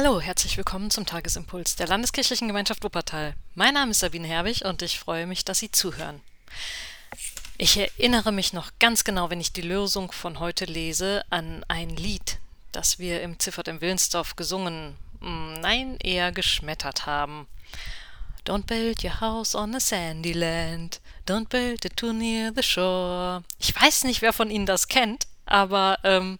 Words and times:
Hallo, 0.00 0.20
herzlich 0.20 0.56
willkommen 0.56 0.92
zum 0.92 1.06
Tagesimpuls 1.06 1.74
der 1.74 1.88
Landeskirchlichen 1.88 2.46
Gemeinschaft 2.46 2.84
Wuppertal. 2.84 3.34
Mein 3.56 3.74
Name 3.74 3.90
ist 3.90 3.98
Sabine 3.98 4.28
Herbig 4.28 4.64
und 4.64 4.80
ich 4.80 4.96
freue 4.96 5.26
mich, 5.26 5.44
dass 5.44 5.58
Sie 5.58 5.72
zuhören. 5.72 6.20
Ich 7.56 7.76
erinnere 7.76 8.30
mich 8.30 8.52
noch 8.52 8.70
ganz 8.78 9.02
genau, 9.02 9.28
wenn 9.28 9.40
ich 9.40 9.52
die 9.52 9.60
Lösung 9.60 10.12
von 10.12 10.38
heute 10.38 10.66
lese, 10.66 11.24
an 11.30 11.64
ein 11.66 11.90
Lied, 11.90 12.38
das 12.70 13.00
wir 13.00 13.22
im 13.22 13.40
Ziffert 13.40 13.66
im 13.66 13.80
Willensdorf 13.80 14.36
gesungen, 14.36 14.96
hm, 15.20 15.54
nein, 15.62 15.96
eher 16.00 16.30
geschmettert 16.30 17.06
haben. 17.06 17.48
Don't 18.46 18.66
build 18.66 19.02
your 19.02 19.20
house 19.20 19.56
on 19.56 19.74
a 19.74 19.80
sandy 19.80 20.32
land. 20.32 21.00
Don't 21.26 21.48
build 21.48 21.84
it 21.84 21.96
too 21.96 22.12
near 22.12 22.52
the 22.54 22.62
shore. 22.62 23.42
Ich 23.58 23.74
weiß 23.74 24.04
nicht, 24.04 24.22
wer 24.22 24.32
von 24.32 24.48
Ihnen 24.48 24.64
das 24.64 24.86
kennt, 24.86 25.26
aber 25.44 25.98
ähm, 26.04 26.38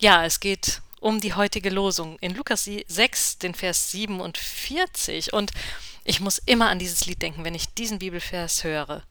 ja, 0.00 0.24
es 0.24 0.40
geht 0.40 0.80
um 1.00 1.20
die 1.20 1.34
heutige 1.34 1.70
Losung 1.70 2.18
in 2.20 2.34
Lukas 2.34 2.64
6, 2.64 3.38
den 3.38 3.54
Vers 3.54 3.90
47. 3.90 5.32
Und 5.32 5.52
ich 6.04 6.20
muss 6.20 6.38
immer 6.38 6.68
an 6.68 6.78
dieses 6.78 7.06
Lied 7.06 7.22
denken, 7.22 7.44
wenn 7.44 7.54
ich 7.54 7.74
diesen 7.74 7.98
Bibelvers 7.98 8.64
höre. 8.64 9.02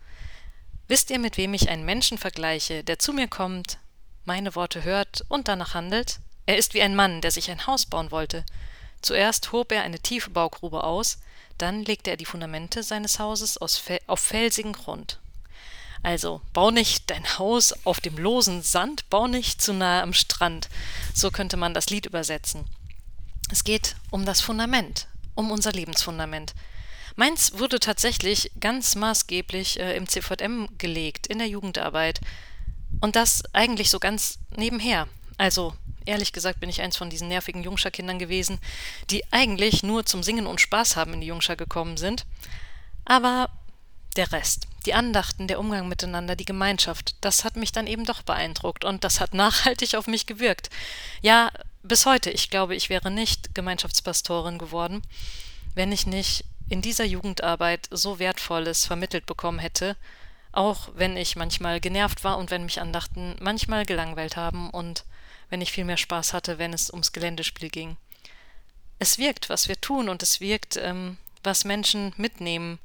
Wisst 0.87 1.09
ihr, 1.09 1.19
mit 1.19 1.37
wem 1.37 1.53
ich 1.53 1.69
einen 1.69 1.85
Menschen 1.85 2.17
vergleiche, 2.17 2.83
der 2.83 2.99
zu 2.99 3.13
mir 3.13 3.27
kommt, 3.27 3.77
meine 4.25 4.55
Worte 4.55 4.83
hört 4.83 5.23
und 5.27 5.47
danach 5.47 5.73
handelt? 5.73 6.19
Er 6.45 6.57
ist 6.57 6.73
wie 6.73 6.81
ein 6.81 6.95
Mann, 6.95 7.21
der 7.21 7.31
sich 7.31 7.51
ein 7.51 7.67
Haus 7.67 7.85
bauen 7.85 8.11
wollte. 8.11 8.45
Zuerst 9.01 9.51
hob 9.51 9.71
er 9.71 9.83
eine 9.83 9.99
tiefe 9.99 10.29
Baugrube 10.29 10.83
aus, 10.83 11.19
dann 11.57 11.83
legte 11.83 12.11
er 12.11 12.17
die 12.17 12.25
Fundamente 12.25 12.83
seines 12.83 13.19
Hauses 13.19 13.57
auf 13.57 14.19
felsigen 14.19 14.73
Grund. 14.73 15.19
Also, 16.03 16.41
bau 16.53 16.71
nicht 16.71 17.09
dein 17.09 17.37
Haus 17.37 17.73
auf 17.85 17.99
dem 17.99 18.17
losen 18.17 18.61
Sand, 18.61 19.09
bau 19.09 19.27
nicht 19.27 19.61
zu 19.61 19.73
nahe 19.73 20.01
am 20.01 20.13
Strand. 20.13 20.69
So 21.13 21.31
könnte 21.31 21.57
man 21.57 21.73
das 21.73 21.89
Lied 21.89 22.05
übersetzen. 22.05 22.65
Es 23.49 23.63
geht 23.63 23.95
um 24.11 24.25
das 24.25 24.41
Fundament, 24.41 25.07
um 25.35 25.51
unser 25.51 25.71
Lebensfundament. 25.71 26.53
Meins 27.15 27.57
wurde 27.57 27.79
tatsächlich 27.79 28.51
ganz 28.59 28.95
maßgeblich 28.95 29.79
äh, 29.79 29.95
im 29.97 30.07
CVM 30.07 30.67
gelegt, 30.77 31.27
in 31.27 31.39
der 31.39 31.47
Jugendarbeit. 31.47 32.21
Und 33.01 33.15
das 33.15 33.43
eigentlich 33.53 33.89
so 33.89 33.99
ganz 33.99 34.37
nebenher. 34.55 35.07
Also, 35.37 35.73
ehrlich 36.05 36.31
gesagt, 36.31 36.59
bin 36.59 36.69
ich 36.69 36.81
eins 36.81 36.97
von 36.97 37.09
diesen 37.09 37.27
nervigen 37.27 37.63
Jungscher-Kindern 37.63 38.19
gewesen, 38.19 38.59
die 39.09 39.23
eigentlich 39.31 39.83
nur 39.83 40.05
zum 40.05 40.23
Singen 40.23 40.47
und 40.47 40.61
Spaß 40.61 40.95
haben 40.95 41.13
in 41.13 41.21
die 41.21 41.27
Jungscher 41.27 41.55
gekommen 41.55 41.97
sind. 41.97 42.25
Aber 43.05 43.49
der 44.15 44.31
Rest, 44.31 44.67
die 44.87 44.93
Andachten, 44.93 45.47
der 45.47 45.59
Umgang 45.59 45.89
miteinander, 45.89 46.37
die 46.37 46.45
Gemeinschaft, 46.45 47.15
das 47.21 47.43
hat 47.43 47.57
mich 47.57 47.73
dann 47.73 47.87
eben 47.87 48.05
doch 48.05 48.21
beeindruckt 48.21 48.85
und 48.85 49.03
das 49.03 49.19
hat 49.19 49.33
nachhaltig 49.35 49.95
auf 49.95 50.07
mich 50.07 50.25
gewirkt. 50.25 50.69
Ja, 51.21 51.51
bis 51.83 52.05
heute, 52.05 52.31
ich 52.31 52.49
glaube, 52.49 52.73
ich 52.75 52.89
wäre 52.89 53.11
nicht 53.11 53.53
Gemeinschaftspastorin 53.53 54.57
geworden, 54.57 55.01
wenn 55.75 55.91
ich 55.91 56.07
nicht 56.07 56.45
in 56.69 56.81
dieser 56.81 57.05
Jugendarbeit 57.05 57.87
so 57.91 58.17
Wertvolles 58.17 58.85
vermittelt 58.85 59.25
bekommen 59.25 59.59
hätte, 59.59 59.95
auch 60.53 60.89
wenn 60.95 61.17
ich 61.17 61.35
manchmal 61.35 61.79
genervt 61.79 62.23
war 62.23 62.37
und 62.37 62.49
wenn 62.49 62.63
mich 62.63 62.81
Andachten 62.81 63.35
manchmal 63.39 63.85
gelangweilt 63.85 64.37
haben 64.37 64.69
und 64.69 65.03
wenn 65.49 65.61
ich 65.61 65.71
viel 65.71 65.85
mehr 65.85 65.97
Spaß 65.97 66.33
hatte, 66.33 66.57
wenn 66.57 66.73
es 66.73 66.89
ums 66.89 67.11
Geländespiel 67.11 67.69
ging. 67.69 67.97
Es 68.99 69.17
wirkt, 69.17 69.49
was 69.49 69.67
wir 69.67 69.79
tun 69.79 70.09
und 70.09 70.23
es 70.23 70.41
wirkt, 70.41 70.77
ähm, 70.77 71.17
was 71.43 71.65
Menschen 71.65 72.13
mitnehmen, 72.17 72.79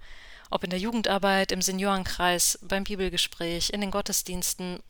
ob 0.52 0.64
in 0.64 0.70
der 0.70 0.78
Jugendarbeit, 0.78 1.52
im 1.52 1.62
Seniorenkreis, 1.62 2.58
beim 2.62 2.84
Bibelgespräch, 2.84 3.70
in 3.70 3.80
den 3.80 3.90
Gottesdiensten 3.90 4.80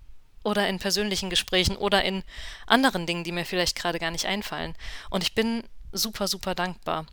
oder 0.43 0.69
in 0.69 0.79
persönlichen 0.79 1.31
Gesprächen 1.31 1.77
oder 1.77 2.05
in 2.05 2.25
anderen 2.67 3.07
Dingen, 3.07 3.25
die 3.25 3.33
mir 3.33 3.45
vielleicht 3.45 3.77
gerade 3.77 3.99
gar 3.99 4.11
nicht 4.11 4.27
einfallen. 4.27 4.75
Und 5.09 5.23
ich 5.23 5.35
bin 5.35 5.63
super, 5.93 6.27
super 6.27 6.55
dankbar 6.55 7.07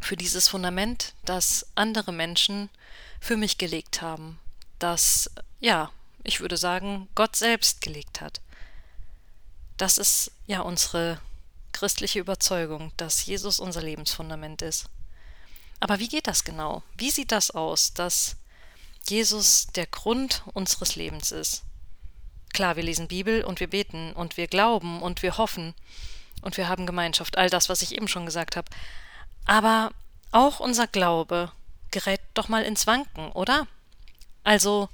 für 0.00 0.16
dieses 0.16 0.48
Fundament, 0.48 1.14
das 1.24 1.66
andere 1.74 2.12
Menschen 2.12 2.70
für 3.20 3.36
mich 3.36 3.58
gelegt 3.58 4.00
haben, 4.00 4.38
das, 4.78 5.30
ja, 5.60 5.90
ich 6.22 6.40
würde 6.40 6.56
sagen, 6.56 7.08
Gott 7.14 7.36
selbst 7.36 7.80
gelegt 7.80 8.20
hat. 8.20 8.40
Das 9.76 9.98
ist 9.98 10.30
ja 10.46 10.60
unsere 10.60 11.20
christliche 11.72 12.20
Überzeugung, 12.20 12.92
dass 12.96 13.26
Jesus 13.26 13.60
unser 13.60 13.82
Lebensfundament 13.82 14.62
ist. 14.62 14.86
Aber 15.80 15.98
wie 15.98 16.08
geht 16.08 16.26
das 16.26 16.44
genau? 16.44 16.82
Wie 16.96 17.10
sieht 17.10 17.32
das 17.32 17.50
aus, 17.50 17.94
dass 17.94 18.36
Jesus 19.08 19.68
der 19.68 19.86
Grund 19.86 20.42
unseres 20.54 20.96
Lebens 20.96 21.32
ist? 21.32 21.62
Klar, 22.52 22.76
wir 22.76 22.82
lesen 22.82 23.08
Bibel 23.08 23.44
und 23.44 23.60
wir 23.60 23.68
beten 23.68 24.12
und 24.12 24.36
wir 24.36 24.46
glauben 24.46 25.02
und 25.02 25.22
wir 25.22 25.38
hoffen 25.38 25.74
und 26.42 26.56
wir 26.56 26.68
haben 26.68 26.86
Gemeinschaft, 26.86 27.36
all 27.38 27.50
das, 27.50 27.68
was 27.68 27.82
ich 27.82 27.94
eben 27.94 28.08
schon 28.08 28.26
gesagt 28.26 28.56
habe. 28.56 28.68
Aber 29.44 29.92
auch 30.32 30.60
unser 30.60 30.86
Glaube 30.86 31.52
gerät 31.90 32.20
doch 32.34 32.48
mal 32.48 32.62
ins 32.64 32.86
Wanken, 32.86 33.30
oder? 33.32 33.66
Also 34.44 34.88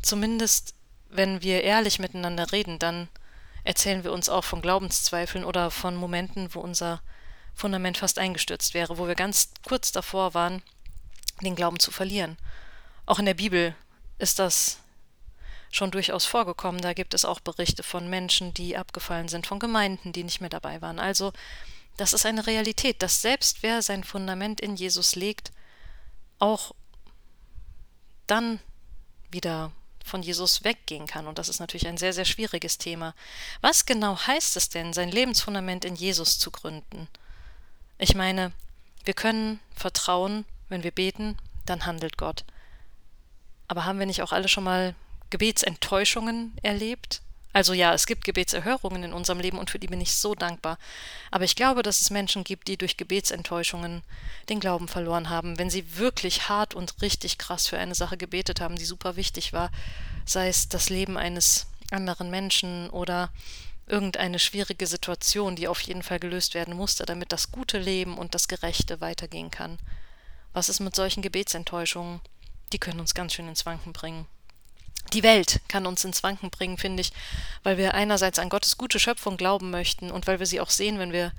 zumindest, 0.00 0.74
wenn 1.08 1.42
wir 1.42 1.62
ehrlich 1.62 1.98
miteinander 1.98 2.52
reden, 2.52 2.78
dann 2.78 3.08
erzählen 3.64 4.04
wir 4.04 4.12
uns 4.12 4.28
auch 4.28 4.44
von 4.44 4.62
Glaubenszweifeln 4.62 5.44
oder 5.44 5.70
von 5.70 5.94
Momenten, 5.94 6.54
wo 6.54 6.60
unser 6.60 7.00
Fundament 7.54 7.98
fast 7.98 8.18
eingestürzt 8.18 8.74
wäre, 8.74 8.98
wo 8.98 9.06
wir 9.06 9.14
ganz 9.14 9.50
kurz 9.66 9.92
davor 9.92 10.34
waren, 10.34 10.62
den 11.40 11.56
Glauben 11.56 11.78
zu 11.78 11.90
verlieren. 11.90 12.36
Auch 13.06 13.18
in 13.18 13.26
der 13.26 13.34
Bibel 13.34 13.74
ist 14.18 14.38
das 14.38 14.78
schon 15.70 15.90
durchaus 15.90 16.24
vorgekommen. 16.24 16.80
Da 16.80 16.92
gibt 16.92 17.14
es 17.14 17.24
auch 17.24 17.40
Berichte 17.40 17.82
von 17.82 18.08
Menschen, 18.08 18.54
die 18.54 18.76
abgefallen 18.76 19.28
sind, 19.28 19.46
von 19.46 19.58
Gemeinden, 19.58 20.12
die 20.12 20.24
nicht 20.24 20.40
mehr 20.40 20.50
dabei 20.50 20.80
waren. 20.82 20.98
Also 20.98 21.32
das 21.96 22.12
ist 22.12 22.26
eine 22.26 22.46
Realität, 22.46 23.02
dass 23.02 23.22
selbst 23.22 23.62
wer 23.62 23.82
sein 23.82 24.04
Fundament 24.04 24.60
in 24.60 24.76
Jesus 24.76 25.14
legt, 25.14 25.52
auch 26.38 26.72
dann 28.26 28.60
wieder 29.30 29.72
von 30.04 30.22
Jesus 30.22 30.64
weggehen 30.64 31.06
kann. 31.06 31.26
Und 31.26 31.38
das 31.38 31.48
ist 31.48 31.60
natürlich 31.60 31.86
ein 31.86 31.96
sehr, 31.96 32.12
sehr 32.12 32.24
schwieriges 32.24 32.78
Thema. 32.78 33.14
Was 33.60 33.86
genau 33.86 34.18
heißt 34.18 34.56
es 34.56 34.68
denn, 34.68 34.92
sein 34.92 35.10
Lebensfundament 35.10 35.84
in 35.84 35.94
Jesus 35.94 36.38
zu 36.38 36.50
gründen? 36.50 37.08
Ich 38.02 38.16
meine, 38.16 38.50
wir 39.04 39.14
können 39.14 39.60
vertrauen, 39.76 40.44
wenn 40.68 40.82
wir 40.82 40.90
beten, 40.90 41.36
dann 41.66 41.86
handelt 41.86 42.18
Gott. 42.18 42.44
Aber 43.68 43.84
haben 43.84 44.00
wir 44.00 44.06
nicht 44.06 44.22
auch 44.22 44.32
alle 44.32 44.48
schon 44.48 44.64
mal 44.64 44.96
Gebetsenttäuschungen 45.30 46.52
erlebt? 46.64 47.22
Also 47.52 47.74
ja, 47.74 47.94
es 47.94 48.06
gibt 48.06 48.24
Gebetserhörungen 48.24 49.04
in 49.04 49.12
unserem 49.12 49.38
Leben 49.38 49.56
und 49.56 49.70
für 49.70 49.78
die 49.78 49.86
bin 49.86 50.00
ich 50.00 50.16
so 50.16 50.34
dankbar. 50.34 50.78
Aber 51.30 51.44
ich 51.44 51.54
glaube, 51.54 51.84
dass 51.84 52.00
es 52.00 52.10
Menschen 52.10 52.42
gibt, 52.42 52.66
die 52.66 52.76
durch 52.76 52.96
Gebetsenttäuschungen 52.96 54.02
den 54.48 54.58
Glauben 54.58 54.88
verloren 54.88 55.30
haben, 55.30 55.60
wenn 55.60 55.70
sie 55.70 55.96
wirklich 55.96 56.48
hart 56.48 56.74
und 56.74 57.00
richtig 57.02 57.38
krass 57.38 57.68
für 57.68 57.78
eine 57.78 57.94
Sache 57.94 58.16
gebetet 58.16 58.60
haben, 58.60 58.74
die 58.74 58.84
super 58.84 59.14
wichtig 59.14 59.52
war, 59.52 59.70
sei 60.26 60.48
es 60.48 60.68
das 60.68 60.90
Leben 60.90 61.16
eines 61.16 61.68
anderen 61.92 62.30
Menschen 62.30 62.90
oder 62.90 63.30
irgendeine 63.92 64.38
schwierige 64.38 64.86
Situation, 64.86 65.54
die 65.54 65.68
auf 65.68 65.80
jeden 65.82 66.02
Fall 66.02 66.18
gelöst 66.18 66.54
werden 66.54 66.74
musste, 66.74 67.04
damit 67.04 67.30
das 67.30 67.52
gute 67.52 67.78
Leben 67.78 68.16
und 68.16 68.34
das 68.34 68.48
Gerechte 68.48 69.02
weitergehen 69.02 69.50
kann. 69.50 69.78
Was 70.54 70.70
ist 70.70 70.80
mit 70.80 70.96
solchen 70.96 71.22
Gebetsenttäuschungen? 71.22 72.20
Die 72.72 72.78
können 72.78 73.00
uns 73.00 73.14
ganz 73.14 73.34
schön 73.34 73.48
ins 73.48 73.66
Wanken 73.66 73.92
bringen. 73.92 74.26
Die 75.12 75.22
Welt 75.22 75.60
kann 75.68 75.86
uns 75.86 76.04
ins 76.04 76.22
Wanken 76.22 76.48
bringen, 76.48 76.78
finde 76.78 77.02
ich, 77.02 77.12
weil 77.64 77.76
wir 77.76 77.92
einerseits 77.92 78.38
an 78.38 78.48
Gottes 78.48 78.78
gute 78.78 78.98
Schöpfung 78.98 79.36
glauben 79.36 79.70
möchten 79.70 80.10
und 80.10 80.26
weil 80.26 80.38
wir 80.38 80.46
sie 80.46 80.60
auch 80.60 80.70
sehen, 80.70 80.98
wenn 80.98 81.12
wir 81.12 81.32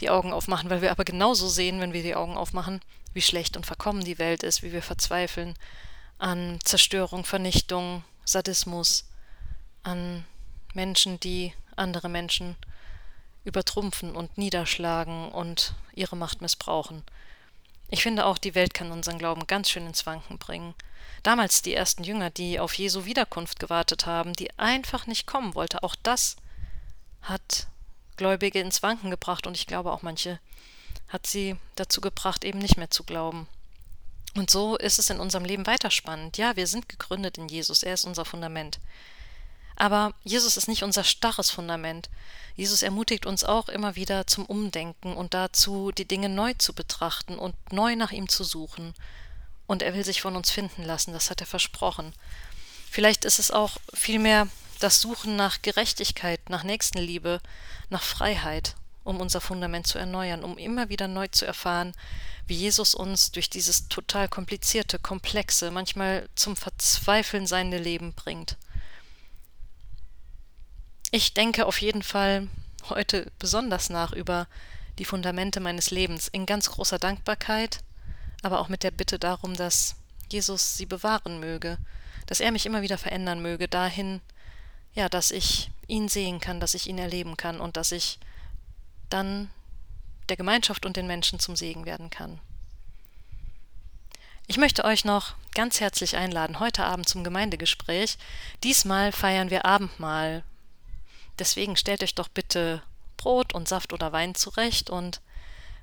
die 0.00 0.08
Augen 0.08 0.32
aufmachen, 0.32 0.70
weil 0.70 0.80
wir 0.80 0.90
aber 0.90 1.04
genauso 1.04 1.48
sehen, 1.48 1.80
wenn 1.80 1.92
wir 1.92 2.02
die 2.02 2.14
Augen 2.14 2.38
aufmachen, 2.38 2.80
wie 3.12 3.20
schlecht 3.20 3.56
und 3.56 3.66
verkommen 3.66 4.04
die 4.04 4.18
Welt 4.18 4.42
ist, 4.42 4.62
wie 4.62 4.72
wir 4.72 4.82
verzweifeln 4.82 5.54
an 6.16 6.58
Zerstörung, 6.64 7.24
Vernichtung, 7.24 8.02
Sadismus, 8.24 9.04
an 9.82 10.24
Menschen, 10.72 11.20
die 11.20 11.52
andere 11.78 12.08
Menschen 12.08 12.56
übertrumpfen 13.44 14.14
und 14.14 14.36
niederschlagen 14.36 15.30
und 15.30 15.74
ihre 15.94 16.16
Macht 16.16 16.40
missbrauchen. 16.42 17.02
Ich 17.90 18.02
finde 18.02 18.26
auch, 18.26 18.38
die 18.38 18.54
Welt 18.54 18.74
kann 18.74 18.92
unseren 18.92 19.18
Glauben 19.18 19.46
ganz 19.46 19.70
schön 19.70 19.86
ins 19.86 20.04
Wanken 20.04 20.38
bringen. 20.38 20.74
Damals 21.22 21.62
die 21.62 21.74
ersten 21.74 22.04
Jünger, 22.04 22.30
die 22.30 22.60
auf 22.60 22.74
Jesu 22.74 23.04
Wiederkunft 23.04 23.58
gewartet 23.58 24.06
haben, 24.06 24.34
die 24.34 24.56
einfach 24.58 25.06
nicht 25.06 25.26
kommen 25.26 25.54
wollte, 25.54 25.82
auch 25.82 25.96
das 26.02 26.36
hat 27.22 27.66
Gläubige 28.16 28.60
ins 28.60 28.82
Wanken 28.82 29.10
gebracht 29.10 29.46
und 29.46 29.56
ich 29.56 29.66
glaube 29.66 29.92
auch 29.92 30.02
manche 30.02 30.38
hat 31.08 31.26
sie 31.26 31.56
dazu 31.76 32.00
gebracht, 32.00 32.44
eben 32.44 32.58
nicht 32.58 32.76
mehr 32.76 32.90
zu 32.90 33.04
glauben. 33.04 33.48
Und 34.36 34.50
so 34.50 34.76
ist 34.76 34.98
es 34.98 35.10
in 35.10 35.20
unserem 35.20 35.44
Leben 35.44 35.66
weiter 35.66 35.90
spannend. 35.90 36.36
Ja, 36.36 36.54
wir 36.56 36.66
sind 36.66 36.88
gegründet 36.88 37.38
in 37.38 37.48
Jesus, 37.48 37.82
er 37.82 37.94
ist 37.94 38.04
unser 38.04 38.24
Fundament. 38.24 38.78
Aber 39.80 40.12
Jesus 40.24 40.56
ist 40.56 40.66
nicht 40.66 40.82
unser 40.82 41.04
starres 41.04 41.50
Fundament. 41.50 42.10
Jesus 42.56 42.82
ermutigt 42.82 43.26
uns 43.26 43.44
auch 43.44 43.68
immer 43.68 43.94
wieder 43.94 44.26
zum 44.26 44.44
Umdenken 44.44 45.14
und 45.14 45.34
dazu, 45.34 45.92
die 45.92 46.04
Dinge 46.04 46.28
neu 46.28 46.54
zu 46.54 46.72
betrachten 46.72 47.38
und 47.38 47.54
neu 47.72 47.94
nach 47.94 48.10
ihm 48.10 48.28
zu 48.28 48.42
suchen. 48.42 48.92
Und 49.68 49.82
er 49.82 49.94
will 49.94 50.04
sich 50.04 50.20
von 50.20 50.34
uns 50.34 50.50
finden 50.50 50.82
lassen, 50.82 51.12
das 51.12 51.30
hat 51.30 51.40
er 51.40 51.46
versprochen. 51.46 52.12
Vielleicht 52.90 53.24
ist 53.24 53.38
es 53.38 53.52
auch 53.52 53.76
vielmehr 53.94 54.48
das 54.80 55.00
Suchen 55.00 55.36
nach 55.36 55.62
Gerechtigkeit, 55.62 56.40
nach 56.50 56.64
Nächstenliebe, 56.64 57.40
nach 57.88 58.02
Freiheit 58.02 58.74
um 59.08 59.22
unser 59.22 59.40
Fundament 59.40 59.86
zu 59.86 59.98
erneuern, 59.98 60.44
um 60.44 60.58
immer 60.58 60.90
wieder 60.90 61.08
neu 61.08 61.28
zu 61.28 61.46
erfahren, 61.46 61.94
wie 62.46 62.54
Jesus 62.54 62.94
uns 62.94 63.32
durch 63.32 63.48
dieses 63.48 63.88
total 63.88 64.28
komplizierte, 64.28 64.98
komplexe, 64.98 65.70
manchmal 65.70 66.28
zum 66.34 66.56
Verzweifeln 66.56 67.46
seine 67.46 67.78
Leben 67.78 68.12
bringt. 68.12 68.58
Ich 71.10 71.32
denke 71.32 71.64
auf 71.64 71.80
jeden 71.80 72.02
Fall 72.02 72.48
heute 72.90 73.30
besonders 73.38 73.88
nach 73.88 74.12
über 74.12 74.46
die 74.98 75.06
Fundamente 75.06 75.58
meines 75.58 75.90
Lebens 75.90 76.28
in 76.28 76.44
ganz 76.44 76.70
großer 76.70 76.98
Dankbarkeit, 76.98 77.80
aber 78.42 78.60
auch 78.60 78.68
mit 78.68 78.82
der 78.82 78.90
Bitte 78.90 79.18
darum, 79.18 79.54
dass 79.54 79.96
Jesus 80.30 80.76
sie 80.76 80.84
bewahren 80.84 81.40
möge, 81.40 81.78
dass 82.26 82.40
er 82.40 82.52
mich 82.52 82.66
immer 82.66 82.82
wieder 82.82 82.98
verändern 82.98 83.40
möge, 83.40 83.68
dahin, 83.68 84.20
ja, 84.94 85.08
dass 85.08 85.30
ich 85.30 85.70
ihn 85.86 86.08
sehen 86.08 86.40
kann, 86.40 86.60
dass 86.60 86.74
ich 86.74 86.86
ihn 86.86 86.98
erleben 86.98 87.38
kann 87.38 87.60
und 87.60 87.78
dass 87.78 87.92
ich 87.92 88.18
dann 89.08 89.48
der 90.28 90.36
Gemeinschaft 90.36 90.84
und 90.84 90.98
den 90.98 91.06
Menschen 91.06 91.38
zum 91.38 91.56
Segen 91.56 91.86
werden 91.86 92.10
kann. 92.10 92.38
Ich 94.46 94.58
möchte 94.58 94.84
euch 94.84 95.06
noch 95.06 95.36
ganz 95.54 95.80
herzlich 95.80 96.16
einladen, 96.16 96.60
heute 96.60 96.84
Abend 96.84 97.08
zum 97.08 97.24
Gemeindegespräch. 97.24 98.18
Diesmal 98.62 99.12
feiern 99.12 99.50
wir 99.50 99.64
Abendmahl. 99.64 100.42
Deswegen 101.38 101.76
stellt 101.76 102.02
euch 102.02 102.14
doch 102.14 102.28
bitte 102.28 102.82
Brot 103.16 103.54
und 103.54 103.68
Saft 103.68 103.92
oder 103.92 104.12
Wein 104.12 104.34
zurecht 104.34 104.90
und 104.90 105.20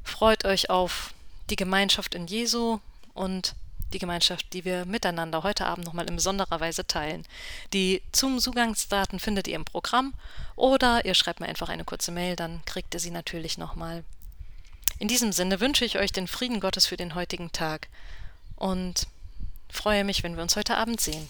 freut 0.04 0.46
euch 0.46 0.70
auf 0.70 1.14
die 1.50 1.56
Gemeinschaft 1.56 2.16
in 2.16 2.28
Jesu 2.28 2.80
und 3.14 3.56
die 3.94 4.00
Gemeinschaft, 4.00 4.52
die 4.54 4.66
wir 4.66 4.86
miteinander 4.86 5.44
heute 5.44 5.66
Abend 5.66 5.86
nochmal 5.86 6.08
in 6.08 6.16
besonderer 6.16 6.60
Weise 6.60 6.86
teilen. 6.86 7.26
Die 7.74 8.02
Zoom-Zugangsdaten 8.14 9.20
findet 9.20 9.48
ihr 9.48 9.56
im 9.56 9.66
Programm 9.66 10.14
oder 10.56 11.06
ihr 11.06 11.14
schreibt 11.14 11.40
mir 11.40 11.48
einfach 11.48 11.70
eine 11.70 11.86
kurze 11.86 12.12
Mail, 12.12 12.36
dann 12.36 12.64
kriegt 12.66 12.94
ihr 12.94 13.00
sie 13.00 13.12
natürlich 13.12 13.58
nochmal. 13.58 14.04
In 14.98 15.08
diesem 15.08 15.32
Sinne 15.32 15.60
wünsche 15.60 15.86
ich 15.86 16.00
euch 16.00 16.12
den 16.12 16.28
Frieden 16.28 16.60
Gottes 16.60 16.86
für 16.86 16.98
den 16.98 17.16
heutigen 17.16 17.52
Tag 17.52 17.88
und 18.56 19.08
freue 19.70 20.04
mich, 20.04 20.24
wenn 20.24 20.36
wir 20.36 20.44
uns 20.44 20.56
heute 20.56 20.78
Abend 20.78 21.00
sehen. 21.00 21.28